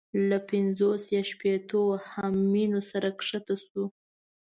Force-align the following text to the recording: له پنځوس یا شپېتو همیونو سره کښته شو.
له 0.29 0.37
پنځوس 0.49 1.03
یا 1.15 1.21
شپېتو 1.29 1.81
همیونو 2.11 2.79
سره 2.91 3.07
کښته 3.19 3.55
شو. 3.65 3.83